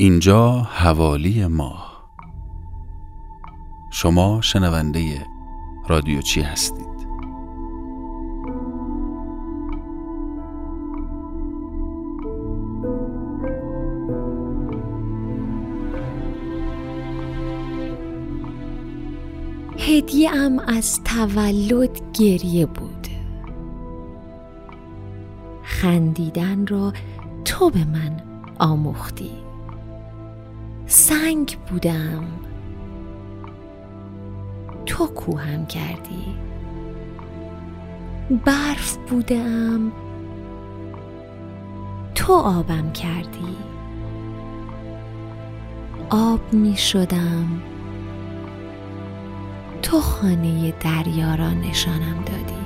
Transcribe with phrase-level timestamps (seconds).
[0.00, 2.10] اینجا حوالی ماه.
[3.90, 5.26] شما شنونده
[5.88, 6.86] رادیو چی هستید؟
[19.78, 23.06] هدیه ام از تولد گریه بود.
[25.62, 26.92] خندیدن را
[27.44, 28.22] تو به من
[28.58, 29.49] آموختی.
[30.92, 32.24] سنگ بودم.
[34.86, 36.36] تو کوهم کردی.
[38.44, 39.92] برف بودم.
[42.14, 43.56] تو آبم کردی.
[46.10, 47.62] آب می شدم.
[49.82, 52.60] تو خانه دریا را نشانم دادی.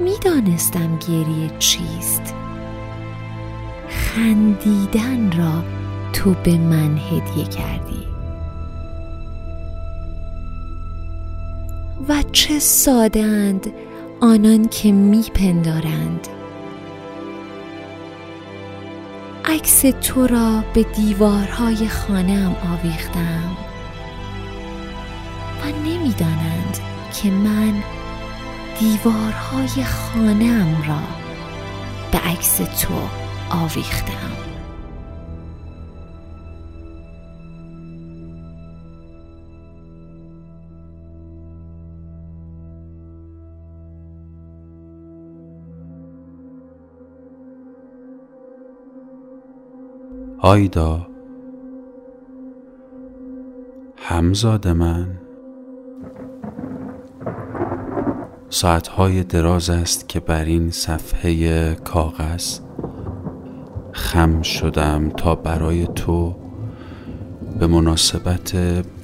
[0.00, 2.34] می‌دانستم گریه چیست.
[4.14, 5.64] خندیدن را
[6.12, 8.04] تو به من هدیه کردی.
[12.08, 13.72] و چه سادند
[14.20, 16.28] آنان که میپندارند.
[19.44, 23.56] عکس تو را به دیوارهای خانهام آویختم
[25.62, 26.78] و نمی‌دانند
[27.22, 27.74] که من
[28.80, 31.02] دیوارهای خانهام را
[32.12, 33.23] به عکس تو
[33.62, 34.44] آویختم.
[50.38, 51.06] آیدا
[53.96, 55.18] همزاد من.
[58.48, 62.63] ساعتهای دراز است که بر این صفحه کاغذ
[63.94, 66.36] خم شدم تا برای تو
[67.58, 68.56] به مناسبت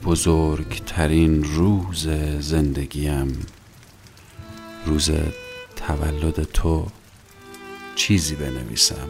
[0.04, 2.08] بزرگترین روز
[2.40, 3.46] زندگیم.
[4.86, 5.10] روز
[5.76, 6.86] تولد تو
[7.94, 9.08] چیزی بنویسم.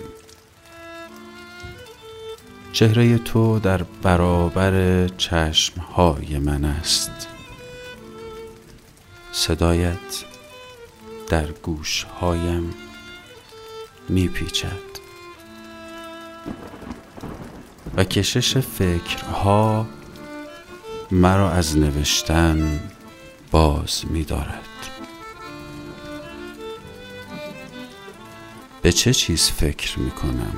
[2.72, 7.28] چهره تو در برابر چشمهای من است.
[9.32, 10.24] صدایت
[11.28, 12.74] در گوشهایم
[14.08, 14.89] میپیچد.
[17.96, 19.86] و کشش فکرها
[21.10, 22.80] مرا از نوشتن
[23.50, 24.64] باز می دارد
[28.82, 30.54] به چه چیز فکر می کنم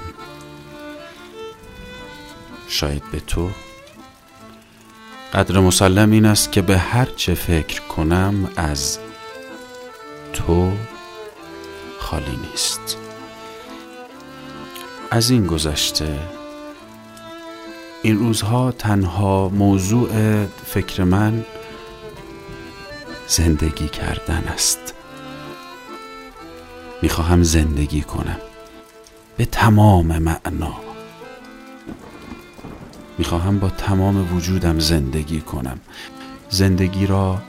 [2.68, 3.50] شاید به تو.
[5.34, 8.98] قدر مسلم این است که به هر چه فکر کنم از
[10.32, 10.72] تو
[11.98, 13.01] خالی نیست.
[15.12, 16.18] از این گذشته.
[18.02, 20.10] این روزها تنها موضوع
[20.46, 21.44] فکر من
[23.26, 24.94] زندگی کردن است.
[27.02, 28.38] می‌خواهم زندگی کنم.
[29.36, 30.74] به تمام معنا.
[33.18, 35.80] می‌خواهم با تمام وجودم زندگی کنم.
[36.50, 37.42] زندگی را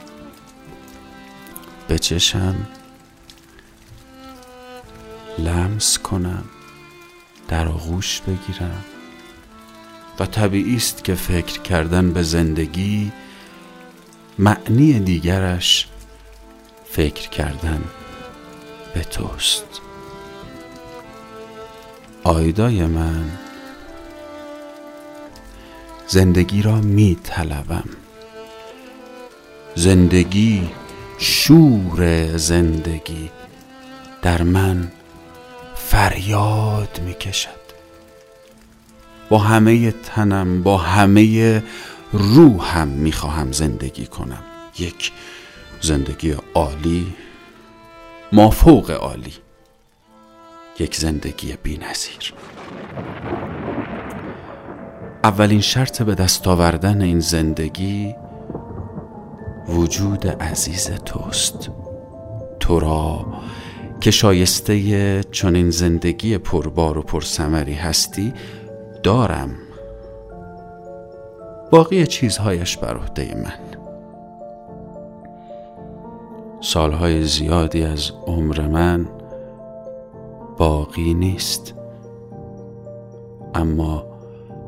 [1.88, 2.54] بچشم.
[5.38, 6.44] لمس کنم.
[7.48, 8.84] در آغوش بگیرم.
[10.18, 13.12] و طبیعی است که فکر کردن به زندگی
[14.38, 15.88] معنی دیگرش
[16.84, 17.84] فکر کردن
[18.94, 19.80] به توست.
[22.22, 23.24] آیدای من
[26.06, 27.88] زندگی را می طلبم.
[29.74, 30.70] زندگی
[31.18, 33.30] شور زندگی
[34.22, 34.92] در من
[35.94, 37.64] فریاد می کشد
[39.28, 41.62] با همه تنم با همه
[42.12, 44.42] روحم می‌خواهم زندگی کنم.
[44.78, 45.12] یک
[45.80, 47.14] زندگی عالی
[48.32, 49.34] مافوق عالی.
[50.78, 52.34] یک زندگی بی نظیر.
[55.24, 58.14] اولین شرط به دست آوردن این زندگی
[59.68, 61.70] وجود عزیز توست.
[62.60, 63.26] تو را
[64.04, 68.32] که شایسته چنین زندگی پربار و پرسمری هستی
[69.02, 69.50] دارم.
[71.70, 73.78] باقی چیزهایش بر عهده من.
[76.60, 79.08] سالهای زیادی از عمر من
[80.58, 81.74] باقی نیست.
[83.54, 84.06] اما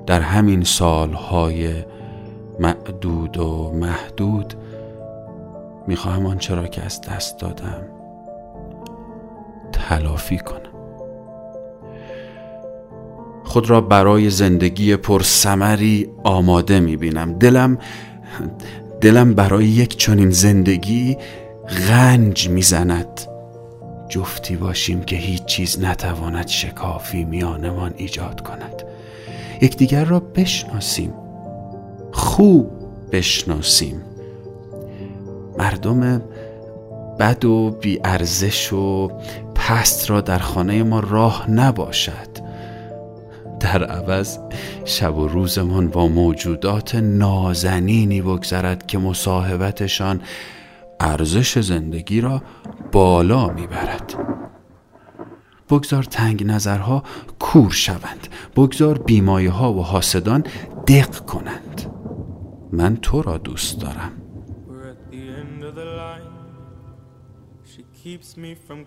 [0.06, 1.84] در همین سالهای
[2.60, 4.54] معدود و محدود
[5.86, 7.95] می‌خواهم آنچه را که از دست دادم.
[9.88, 10.60] تلافی کنم.
[13.44, 17.78] خود را برای زندگی پرسمری آماده می بینم دلم
[19.00, 21.16] دلم برای یک چنین زندگی
[21.88, 23.20] غنج می‌زند.
[24.08, 28.82] جفتی باشیم که هیچ چیز نتواند شکافی میانمان ایجاد کند.
[29.62, 31.12] یکدیگر را بشناسیم.
[32.12, 32.70] خوب
[33.12, 34.02] بشناسیم.
[35.58, 36.22] مردم
[37.18, 39.10] بد و بیارزش و
[39.66, 42.28] پست را در خانه ما راه نباشد.
[43.60, 44.38] در عوض
[44.84, 50.20] شب و روزمان با موجودات نازنینی بگذرد که مصاحبتشان
[51.00, 52.42] ارزش زندگی را
[52.92, 54.14] بالا می‌برد.
[55.70, 57.02] بگذار تنگ نظرها
[57.38, 58.28] کور شوند.
[58.56, 60.44] بگذار بیمایه ها و حاسدان
[60.86, 61.92] دق کنند.
[62.72, 64.12] من تو را دوست دارم.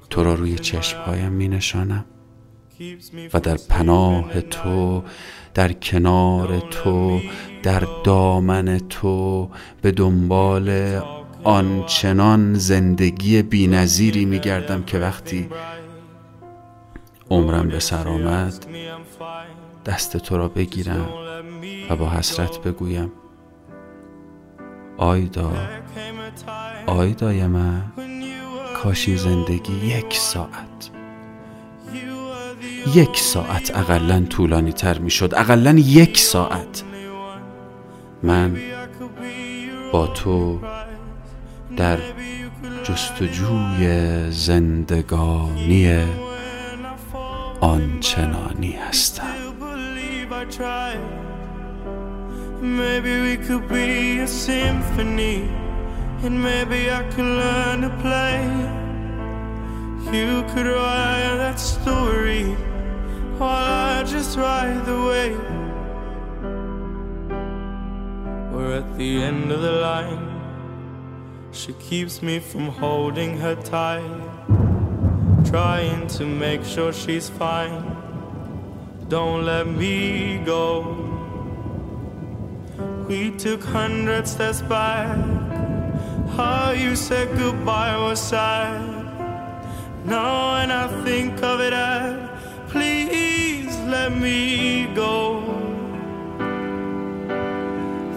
[0.09, 2.05] تو را روی چشمهایم می نشانم.
[3.33, 5.03] و در پناه تو
[5.53, 7.21] در کنار تو
[7.63, 9.49] در دامن تو
[9.81, 10.99] به دنبال
[11.43, 15.49] آنچنان زندگی بینظیری می گردم که وقتی
[17.29, 18.65] عمرم به سر آمد
[19.85, 21.09] دست تو را بگیرم
[21.89, 23.11] و با حسرت بگویم
[24.97, 25.51] آیدا
[26.87, 27.83] آیدای من.
[28.83, 30.89] کاشی زندگی یک ساعت.
[32.95, 36.83] یک ساعت اقلا طولانی تر می شد اقلا یک ساعت.
[38.23, 38.57] من
[39.93, 40.59] با تو
[41.77, 41.97] در
[42.83, 46.05] جستجوی زندگانی
[47.61, 49.23] آنچنانی هستم.
[52.61, 55.68] Maybe we could be a symphony.
[56.21, 58.41] And maybe I could learn to play
[60.17, 62.43] You could write that story
[63.37, 65.39] While I just ride the wave
[68.51, 70.29] We're at the end of the line
[71.51, 74.03] She keeps me from holding her tight,
[75.49, 77.97] trying to make sure she's fine.
[79.07, 80.95] Don't let me go.
[83.07, 85.38] We took hundred steps back.
[86.39, 88.79] How you said goodbye was sad.
[90.05, 92.29] Now when I think of it, I,
[92.69, 95.41] please let me go.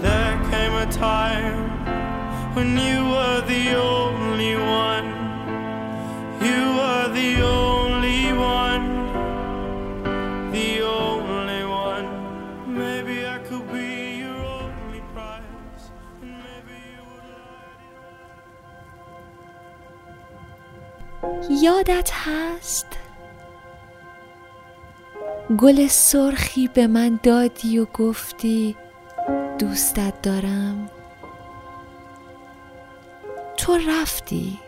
[0.05, 1.67] There came a time
[2.55, 3.12] when you
[21.51, 22.87] یادت هست؟
[25.59, 28.77] گل سرخی به من دادی و گفتی
[29.59, 30.91] دوستت دارم.
[33.57, 34.59] تو رفتی.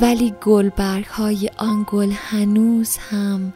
[0.00, 3.52] ولی گلبرگ های آن گل هنوز هم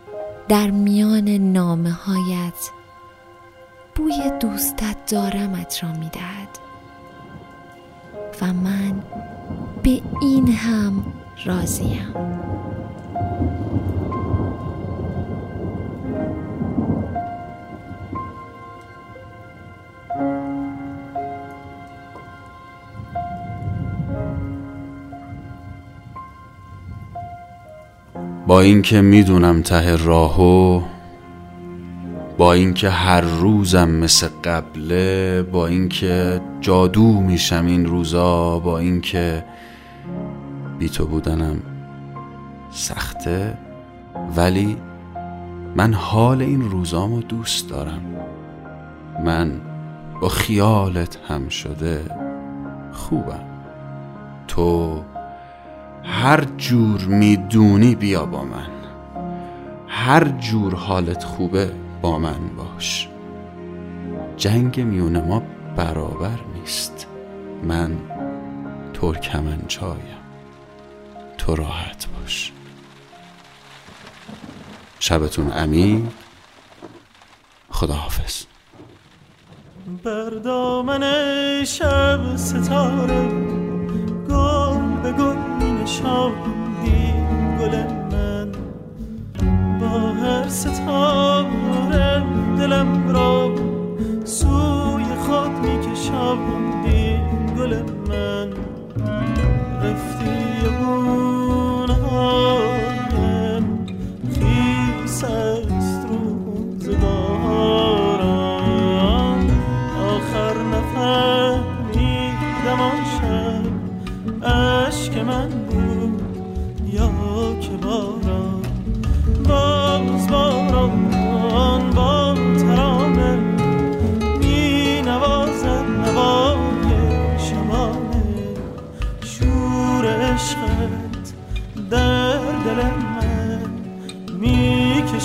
[0.49, 2.71] در میان نامه هایت
[3.95, 6.49] بوی دوستت دارمت را می‌دهد.
[8.43, 9.03] و من
[9.85, 11.05] به این هم
[11.45, 12.15] راضیم.
[28.47, 30.83] با اینکه می‌دونم ته راهو
[32.39, 39.45] با اینکه هر روزم مثل قبله با اینکه جادو میشم این روزا با اینکه
[40.85, 41.63] بی تو بودنم
[42.71, 43.59] سخته
[44.37, 44.77] ولی
[45.77, 48.03] من حال این روزامو دوست دارم.
[49.25, 49.61] من
[50.21, 52.01] با خیالت هم شده
[52.93, 53.45] خوبم.
[54.49, 55.03] تو
[56.03, 58.71] هر جور می‌دونی بیا با من.
[59.89, 61.71] هر جور حالت خوبه
[62.03, 63.09] با من باش.
[64.37, 65.43] جنگ میون ما
[65.77, 67.07] برابر نیست.
[67.63, 67.91] من
[68.95, 70.24] ترکمنچایم.
[71.45, 72.53] تو راحت باش.
[75.01, 76.09] شبتون امین.
[77.71, 78.45] خداحافظ.
[80.05, 81.03] بر دامن
[81.65, 83.29] شب ستاره
[84.29, 85.37] گل به گل
[85.83, 87.13] نشاندی
[87.61, 87.77] گل
[88.13, 88.53] من.
[89.81, 92.25] با هر ستاره
[92.59, 93.55] دلم را
[94.25, 96.84] سوی خود میکشاندی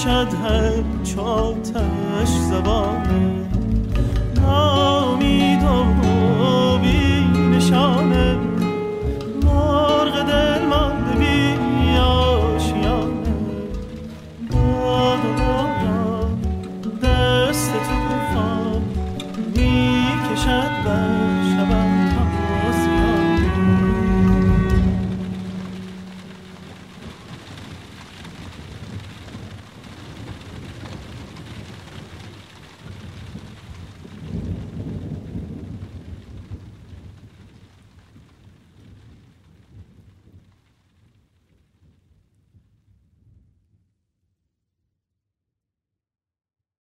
[0.10, 3.50] باشد هر چاتش زبانه.